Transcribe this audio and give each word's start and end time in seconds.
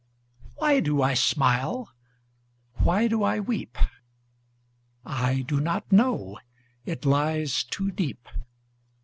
Why 0.55 0.79
do 0.79 1.03
I 1.03 1.13
smile? 1.13 1.91
Why 2.77 3.07
do 3.07 3.21
I 3.21 3.39
weep?I 3.39 5.41
do 5.47 5.59
not 5.61 5.91
know; 5.91 6.39
it 6.87 7.05
lies 7.05 7.63
too 7.63 7.91
deep. 7.91 8.27